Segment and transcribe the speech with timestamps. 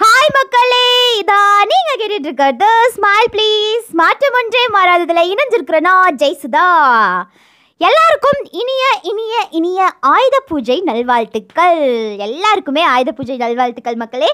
[0.00, 0.84] Hi மக்களே.
[1.20, 6.66] இதான் நீங்க கேட்டுட்டு இருக்கிறது ஸ்மைல் ப்ளீஸ் மாற்றம் ஒன்றே மாறாததுல இணைஞ்சிருக்கிறனா ஜெய்சுதா.
[7.80, 9.80] எல்லாருக்கும் இனிய இனிய இனிய
[10.14, 11.82] ஆயுத பூஜை நல்வாழ்த்துக்கள்.
[12.28, 14.30] எல்லாருக்குமே ஆயுத பூஜை நல்வாழ்த்துக்கள் மக்களே.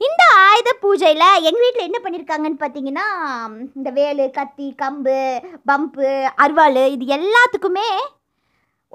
[0.00, 3.06] இந்த ஆயுத பூஜையில் எங்கள் வீட்டில் என்ன பண்ணியிருக்காங்கன்னு பார்த்தீங்கன்னா
[3.78, 5.18] இந்த வேலு கத்தி கம்பு
[5.70, 6.10] பம்பு
[6.44, 7.88] அருவாள் இது எல்லாத்துக்குமே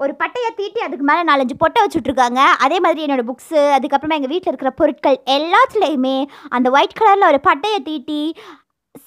[0.00, 2.40] ஒரு பட்டையை தீட்டி அதுக்கு மேலே நாலஞ்சு பொட்டை வச்சுட்ருக்காங்க.
[2.64, 6.16] அதே மாதிரி என்னோடய புக்ஸு அதுக்கப்புறமா எங்கள் வீட்டில் இருக்கிற பொருட்கள் எல்லாத்துலேயுமே
[6.56, 8.22] அந்த ஒயிட் கலரில் ஒரு பட்டையை தீட்டி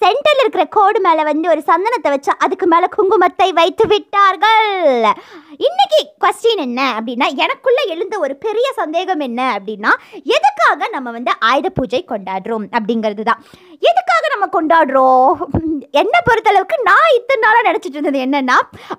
[0.02, 4.70] சென்டரில் இருக்கிற கோடு மேலே வந்து ஒரு சந்தனத்தை வச்சு அதுக்கு மேலே குங்குமத்தை வைத்து விட்டார்கள்.
[5.66, 9.92] இன்னைக்கு கொஸ்டின் என்ன அப்படின்னா எனக்குள்ளே எழுந்த ஒரு பெரிய சந்தேகம் என்ன அப்படின்னா
[10.66, 12.64] எதுக்காக நம்ம வந்து ஆயுத பூஜை கொண்டாடுறோம்?
[12.76, 13.40] அப்படிங்கிறது தான்
[13.88, 15.30] எதுக்காக நம்ம கொண்டாடுறோம்?
[16.00, 18.56] என்னை பொறுத்தளவுக்கு நான் இத்தனை நாளாக நினச்சிட்டு இருந்தது என்னென்னா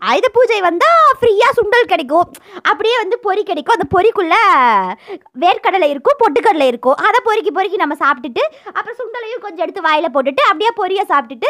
[0.10, 2.30] ஆயுத பூஜை வந்தால் ஃப்ரீயாக சுண்டல் கிடைக்கும்.
[2.72, 3.76] அப்படியே வந்து பொரி கிடைக்கும்.
[3.78, 4.42] அந்த பொரிக்குள்ளே
[5.44, 6.98] வேர்க்கடலை இருக்கும் பொட்டுக்கடலை இருக்கும்.
[7.08, 8.44] அதை பொறுக்கி பொறுக்கி நம்ம சாப்பிட்டுட்டு
[8.76, 11.50] அப்புறம் சுண்டலையும் கொஞ்சம் எடுத்து வாயில் போட்டுட்டு அப்படியே பொரியை சாப்பிட்டுட்டு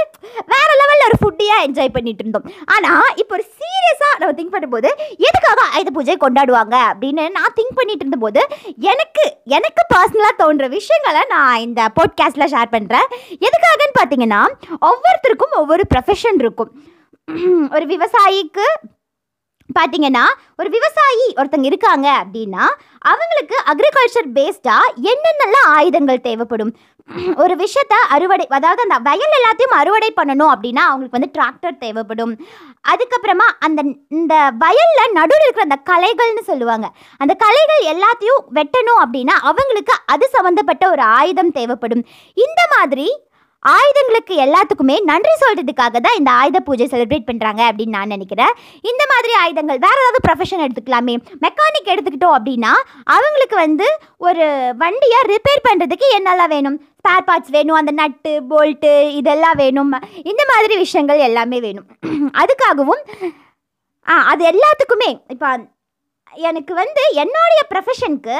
[0.54, 2.48] வேற லெவலில் ஒரு ஃபுட்டியாக என்ஜாய் பண்ணிட்டு இருந்தோம்.
[2.78, 4.92] ஆனால் இப்போ ஒரு சீரியஸாக நம்ம திங்க் பண்ணும்போது
[5.28, 6.76] எதுக்காக ஆயுத பூஜை கொண்டாடுவாங்க?
[6.94, 8.44] அப்படின்னு நான் திங்க் பண்ணிட்டு இருந்தபோது
[8.92, 9.26] எனக்கு
[9.58, 13.08] எனக்கு பர்சனலாக தோன்ற விஷயங்களை நான் இந்த பாட்காஸ்ட்டில் ஷேர் பண்ணுறேன்
[13.46, 14.42] எதுக்காகன்னு பார்த்தீங்கன்னா
[14.82, 16.72] ஒவ்வொருத்தருக்கும் ஒவ்வொரு ப்ரொஃபஷன் இருக்கும்.
[17.76, 18.66] ஒரு விவசாயிக்கு
[19.76, 20.26] பார்த்தீங்கன்னா
[20.58, 22.66] ஒரு விவசாயி ஒருத்தங்க இருக்காங்க அப்படின்னா
[23.00, 26.72] அவங்களுக்கு அக்ரிகல்ச்சர் பேஸ்டாக என்னென்னலாம் ஆயுதங்கள் தேவைப்படும்?
[27.36, 32.34] ஒரு விஷயத்த அறுவடை அதாவது அந்த வயல் எல்லாத்தையும் அறுவடை பண்ணணும் அப்படின்னா அவங்களுக்கு வந்து டிராக்டர் தேவைப்படும்.
[32.92, 36.90] அதுக்கப்புறமா அந்த இந்த வயலில் நடுவில் இருக்கிற அந்த கலைகள்னு சொல்லுவாங்க.
[37.18, 42.04] அந்த கலைகள் எல்லாத்தையும் வெட்டணும் அப்படின்னா அவங்களுக்கு அது சம்மந்தப்பட்ட ஒரு ஆயுதம் தேவைப்படும்.
[42.34, 43.08] இந்த மாதிரி
[43.76, 48.54] ஆயுதங்களுக்கு எல்லாத்துக்குமே நன்றி சொல்கிறதுக்காக தான் இந்த ஆயுத பூஜை செலிப்ரேட் பண்ணுறாங்க அப்படின்னு நான் நினைக்கிறேன்.
[48.92, 51.16] இந்த மாதிரி ஆயுதங்கள் வேறு ஏதாவது ப்ரொஃபஷன் எடுத்துக்கலாமே?
[51.46, 52.73] மெக்கானிக் எடுத்துக்கிட்டோம் அப்படின்னா
[53.16, 53.88] அவங்களுக்கு வந்து
[54.28, 54.45] ஒரு
[54.84, 56.78] வண்டியை ரிப்பேர் பண்ணுறதுக்கு என்னெல்லாம் வேணும்?
[57.00, 59.92] ஸ்பேர் பார்ட்ஸ் வேணும் அந்த நட்டு போல்ட்டு இதெல்லாம் வேணும்.
[60.32, 61.88] இந்த மாதிரி விஷயங்கள் எல்லாமே வேணும்.
[62.42, 63.04] அதுக்காகவும்
[64.05, 65.49] ஆ அது எல்லாத்துக்குமே இப்போ
[66.34, 68.36] எனக்கு வந்து என்னுடைய ப்ரொஃபஷனுக்கு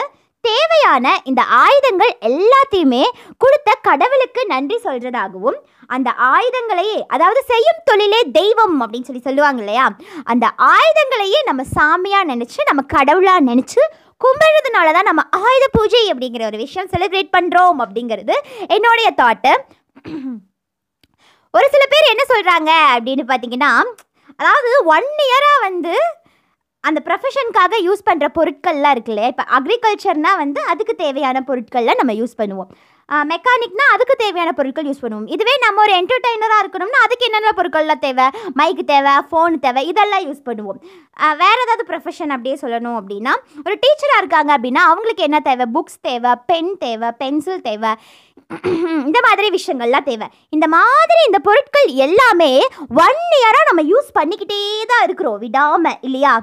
[0.47, 3.03] தேவையான இந்த ஆயுதங்கள் எல்லாத்தையுமே
[3.37, 5.57] கொடுத்த கடவுளுக்கு நன்றி சொல்றதாகவும்
[5.89, 9.85] அந்த ஆயுதங்களையே அதாவது செய்யும் தொழிலே தெய்வம் அப்படின்னு சொல்லி சொல்லுவாங்க இல்லையா?
[10.25, 13.81] அந்த ஆயுதங்களையே நம்ம சாமியா நினைச்சு நம்ம கடவுளா நினைச்சு
[14.21, 18.35] கும்பிடுறதுனால தான் நம்ம ஆயுத பூஜை அப்படிங்கிற ஒரு விஷயம் செலிப்ரேட் பண்றோம் அப்படிங்கிறது
[18.69, 19.51] என்னுடைய தாட்டு
[21.53, 23.71] ஒரு சில பேர் என்ன சொல்றாங்க அப்படின்னு பார்த்தீங்கன்னா
[24.39, 25.93] அதாவது ஒன் இயராக வந்து
[26.87, 32.39] அந்த ப்ரொஃபஷனுக்காக யூஸ் பண்ணுற பொருட்கள்லாம் இருக்கு இல்லையா இப்போ அக்ரிகல்ச்சர்னால் வந்து அதுக்கு தேவையான பொருட்கள்லாம் நம்ம யூஸ்
[32.41, 32.69] பண்ணுவோம்.
[33.31, 35.27] மெக்கானிக்னால் அதுக்கு தேவையான பொருட்கள் யூஸ் பண்ணுவோம்.
[35.35, 38.25] இதுவே நம்ம ஒரு என்டர்டைனராக இருக்கணும்னா அதுக்கு என்னென்ன பொருட்கள்லாம் தேவை?
[38.59, 40.79] மைக்கு தேவை ஃபோன் தேவை இதெல்லாம் யூஸ் பண்ணுவோம்.
[41.41, 43.33] வேறு ஏதாவது ப்ரொஃபஷன் அப்படியே சொல்லணும் அப்படின்னா
[43.65, 45.67] ஒரு டீச்சராக இருக்காங்க அப்படின்னா அவங்களுக்கு என்ன தேவை?
[45.77, 47.93] புக்ஸ் தேவை பென் தேவை பென்சில் தேவை
[49.07, 50.27] இந்த மாதிரி விஷயங்கள்லாம் தேவை.
[50.55, 52.51] இந்த மாதிரி இந்த பொருட்கள் எல்லாமே
[53.05, 54.59] ஒன் இயராக நம்ம யூஸ் பண்ணிக்கிட்டே
[54.91, 55.39] தான் இருக்கிறோம்.
[55.45, 56.33] விடாமல் இல்லையா?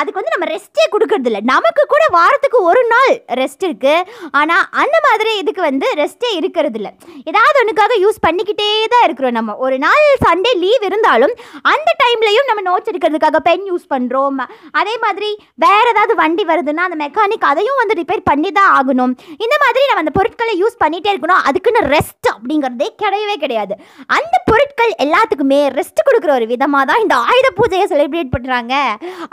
[0.00, 1.40] அதுக்கு வந்து நம்ம ரெஸ்ட்டே கொடுக்கறது இல்லை.
[1.52, 4.06] நமக்கு கூட வாரத்துக்கு ஒரு நாள் ரெஸ்ட் இருக்குது
[4.40, 6.92] ஆனால் அந்த மாதிரி இதுக்கு வந்து ரெஸ்ட்டே இருக்கிறது இல்லை.
[7.30, 9.54] ஏதாவது ஒன்றுக்காக யூஸ் பண்ணிக்கிட்டே தான் இருக்கிறோம் நம்ம.
[9.66, 11.34] ஒரு நாள் சண்டே லீவ் இருந்தாலும்
[11.72, 14.40] அந்த டைம்லையும் நம்ம நோட்ஸ் எடுக்கிறதுக்காக பென் யூஸ் பண்ணுறோம்
[14.80, 15.30] அதே மாதிரி
[15.64, 19.14] வேறு ஏதாவது வண்டி வருதுன்னா அந்த மெக்கானிக் அதையும் வந்து ரிப்பேர் பண்ணி தான் ஆகணும்.
[19.44, 21.42] இந்த மாதிரி நம்ம அந்த பொருட்களை யூஸ் பண்ணிகிட்டே இருக்கணும்.
[21.48, 23.74] அதுக்குன்னு ரெஸ்ட் அப்படிங்கிறதே கிடையவே கிடையாது.
[24.18, 28.74] அந்த பொருட்கள் எல்லாத்துக்குமே ரெஸ்ட் கொடுக்குற ஒரு விதமாக தான் இந்த ஆயுத பூஜையை செலிப்ரேட் பண்ணுறாங்க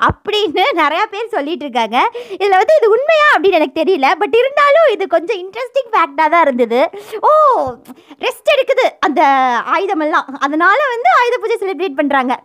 [0.10, 1.98] அப்படி அப்படின்னு நிறையா பேர் சொல்லிட்டு இருக்காங்க.
[2.42, 4.10] இதில் வந்து இது உண்மையா அப்படின்னு எனக்கு தெரியல.
[4.22, 6.82] பட் இருந்தாலும் இது கொஞ்சம் இன்ட்ரெஸ்டிங் ஃபேக்டாக தான் இருந்தது.
[7.28, 7.32] ஓ
[8.26, 9.22] ரெஸ்ட் எடுக்குது அந்த
[9.76, 10.30] ஆயுதமெல்லாம்.
[10.48, 12.36] அதனால வந்து ஆயுத பூஜை செலிப்ரேட் பண்ணுறாங்க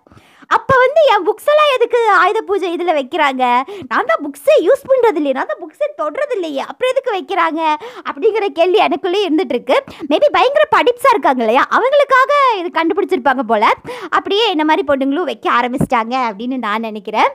[0.57, 3.43] அப்போ வந்து என் புக்ஸ் எல்லாம் எதுக்கு ஆயுத பூஜை இதில் வைக்கிறாங்க?
[3.91, 5.35] நான் தான் புக்ஸே யூஸ் பண்ணுறது இல்லையே.
[5.39, 6.63] நான் தான் புக்ஸை தொடுறது இல்லையே.
[6.71, 7.61] அப்புறம் எதுக்கு வைக்கிறாங்க?
[8.09, 9.77] அப்படிங்கிற கேள்வி எனக்குள்ளேயே இருந்துகிட்ருக்கு
[10.13, 11.65] மேபி பயங்கர படிப்ஸாக இருக்காங்க இல்லையா?
[11.77, 13.71] அவங்களுக்காக இது கண்டுபிடிச்சிருப்பாங்க போல்.
[14.19, 17.31] அப்படியே என்ன மாதிரி பொண்ணுங்களும் வைக்க ஆரம்பிச்சிட்டாங்க அப்படின்னு நான் நினைக்கிறேன்.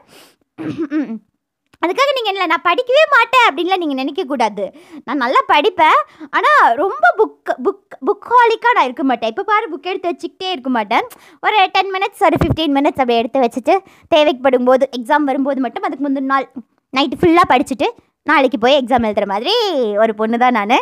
[1.84, 4.66] அதுக்காக நீங்கள் இல்லை நான் படிக்கவே மாட்டேன் அப்படின்லாம் நீங்கள் நினைக்கக்கூடாது
[5.08, 6.00] நான் நல்லா படிப்பேன்
[6.38, 9.32] ஆனால் ரொம்ப புக் புக் புக் ஹாலிக்காக நான் இருக்க மாட்டேன்.
[9.34, 11.06] இப்போ பாரு புக் எடுத்து வச்சுக்கிட்டே இருக்க மாட்டேன்.
[11.46, 13.76] ஒரு டென் மினிட்ஸ் ஒரு ஃபிஃப்டீன் மினிட்ஸ் அப்படி எடுத்து வச்சுட்டு
[14.16, 16.48] தேவைப்படும் போது எக்ஸாம் வரும்போது மட்டும் அதுக்கு முந்தின நாள்
[16.94, 17.90] நைட்டு ஃபுல்லாக படிச்சுட்டு
[18.32, 19.56] நாளைக்கு போய் எக்ஸாம் எழுதுகிற மாதிரி
[20.04, 20.78] ஒரு பொண்ணு தான் நான்.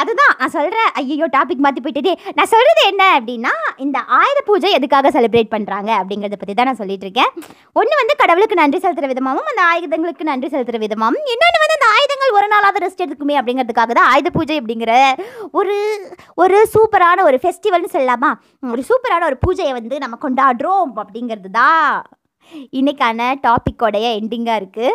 [0.00, 0.32] அதுதான்.
[0.40, 2.12] நான் சொல்கிறேன் ஐயோ டாபிக் மாற்றி போயிட்டதே.
[2.36, 3.52] நான் சொல்கிறது என்ன அப்படின்னா
[3.84, 7.30] இந்த ஆயுத பூஜை எதுக்காக செலிப்ரேட் பண்ணுறாங்க அப்படிங்கிறத பற்றி தான் நான் சொல்லிட்டு இருக்கேன்.
[7.80, 12.36] ஒன்று வந்து கடவுளுக்கு நன்றி செலுத்துகிற விதமாகவும் அந்த ஆயுதங்களுக்கு நன்றி செலுத்துகிற விதமாகவும் இன்னொன்று வந்து அந்த ஆயுதங்கள்
[12.38, 14.94] ஒரு நாளாவது ரெஸ்ட் எடுத்துக்குமே அப்படிங்கிறதுக்காக தான் ஆயுத பூஜை அப்படிங்கிற
[15.60, 15.76] ஒரு
[16.44, 18.32] ஒரு சூப்பரான ஒரு ஃபெஸ்டிவல்னு சொல்லலாமா?
[18.74, 21.86] ஒரு சூப்பரான ஒரு பூஜையை வந்து நம்ம கொண்டாடுறோம் அப்படிங்கிறது தான்.
[22.78, 24.90] இன்னைக்கான டாப்பிக்கோடைய எண்டிங்காக இருக்குது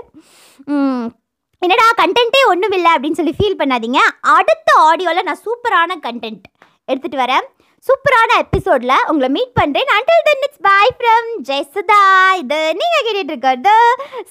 [1.61, 3.99] என்னடா கண்டென்ட்டே ஒன்றும் இல்லை அப்படின்னு சொல்லி ஃபீல் பண்ணாதீங்க.
[4.37, 6.45] அடுத்த ஆடியோவில் நான் சூப்பரான கண்டென்ட்
[6.89, 7.45] எடுத்துகிட்டு வரேன்.
[7.87, 11.99] சூப்பரான எபிசோடில் உங்களை மீட் பண்ணுறேன் until then it's bye from Jayasudha
[12.41, 13.75] இது நீங்கள் கேட்டுட்டு இருக்கிறது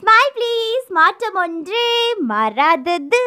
[0.00, 1.86] ஸ்மைல் ப்ளீஸ் மாற்றம் ஒன்றே
[2.32, 3.22] மறாதது